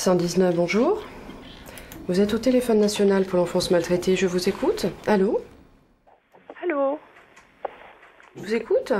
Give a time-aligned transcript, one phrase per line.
[0.00, 1.04] 119, bonjour.
[2.08, 4.86] Vous êtes au téléphone national pour l'enfance maltraitée, je vous écoute.
[5.06, 5.42] Allô
[6.62, 6.98] Allô
[8.34, 8.94] Je vous écoute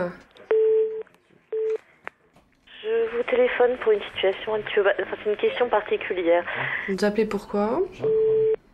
[2.82, 4.82] Je vous téléphone pour une situation un petit peu...
[5.00, 6.44] Enfin, c'est une question particulière.
[6.90, 7.80] Vous appelez pourquoi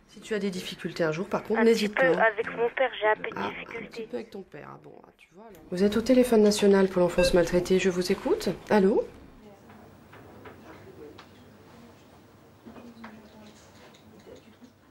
[0.09, 2.23] Si tu as des difficultés un jour, par contre, n'hésite peu pas.
[2.23, 4.67] avec mon père, j'ai un peu de Ah, un petit peu avec ton père.
[4.73, 5.61] Ah bon, ah, tu vois, alors.
[5.71, 8.49] Vous êtes au téléphone national pour l'enfance maltraitée, je vous écoute.
[8.69, 9.05] Allô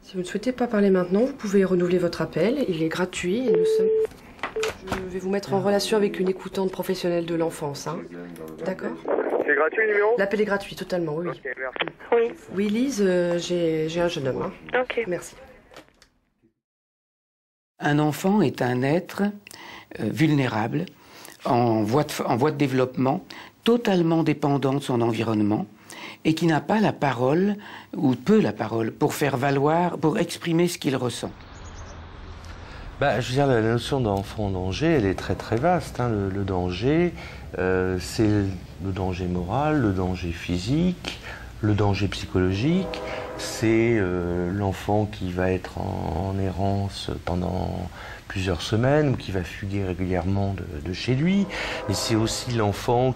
[0.06, 2.64] Si vous ne souhaitez pas parler maintenant, vous pouvez renouveler votre appel.
[2.69, 3.88] Il est gratuit et nous sommes...
[4.88, 7.88] Je vais vous mettre en relation avec une écoutante professionnelle de l'enfance.
[7.88, 7.98] hein.
[8.64, 8.92] D'accord
[9.45, 11.27] C'est gratuit le numéro L'appel est gratuit, totalement, oui.
[11.27, 11.33] oui.
[11.45, 11.78] Ok, merci.
[12.12, 14.42] Oui, Oui, Lise, euh, j'ai j'ai un jeune homme.
[14.73, 14.80] hein.
[14.83, 15.02] ok.
[15.09, 15.34] Merci.
[17.80, 19.23] Un enfant est un être
[19.98, 20.86] euh, vulnérable,
[21.45, 23.25] en voie, de, en voie de développement,
[23.64, 25.66] totalement dépendant de son environnement
[26.27, 27.55] et qui n'a pas la parole,
[27.97, 31.31] ou peu la parole, pour faire valoir, pour exprimer ce qu'il ressent.
[33.00, 36.00] Bah, je veux dire, la notion d'enfant en danger, elle est très très vaste.
[36.00, 36.09] hein.
[36.09, 37.15] Le, danger,
[37.59, 41.20] euh, c'est le danger moral, le danger physique,
[41.61, 43.00] le danger psychologique.
[43.59, 47.89] C'est euh, l'enfant qui va être en, errance pendant
[48.29, 50.55] plusieurs semaines ou qui va fuguer régulièrement
[50.85, 51.47] de, chez lui.
[51.89, 53.15] Mais c'est aussi l'enfant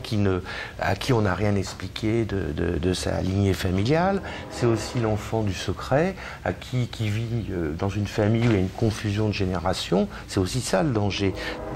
[0.78, 4.22] à qui on n'a rien expliqué de, sa lignée familiale.
[4.50, 6.14] C'est aussi l'enfant du secret,
[6.46, 9.34] à qui, qui vit euh, dans une famille où il y a une confusion de
[9.34, 10.08] génération.
[10.26, 11.34] C'est aussi ça le danger.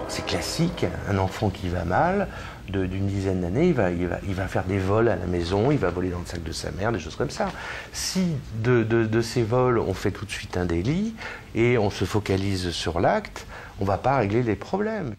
[0.08, 2.28] C'est classique, un enfant qui va mal,
[2.68, 6.10] d'une dizaine d'années, il va, il, faire des vols à la maison, il va voler
[6.10, 7.50] dans le sac de sa mère, des choses comme ça.
[8.62, 11.14] De, ces vols, on fait tout de suite un délit
[11.54, 13.46] et on se focalise sur l'acte,
[13.80, 15.14] on ne va pas régler les problèmes.